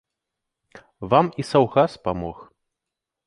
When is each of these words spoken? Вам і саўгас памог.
Вам 1.11 1.29
і 1.43 1.45
саўгас 1.51 1.91
памог. 2.07 2.37